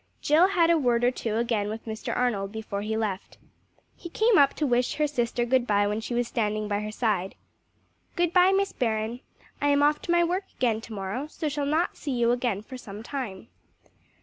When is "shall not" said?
11.49-11.97